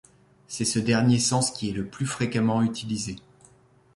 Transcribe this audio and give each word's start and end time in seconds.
C'est 0.47 0.65
ce 0.65 0.79
dernier 0.79 1.19
sens 1.19 1.51
qui 1.51 1.69
est 1.69 1.73
le 1.73 1.85
plus 1.85 2.07
fréquemment 2.07 2.63
utilisé. 2.63 3.17